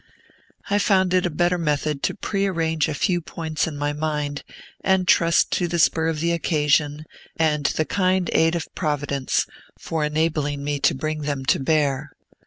[0.67, 4.43] I found it a better method to prearrange a few points in my mind,
[4.83, 7.05] and trust to the spur of the occasion,
[7.37, 9.45] and the kind aid of Providence,
[9.79, 12.13] for enabling me to bring them to bear.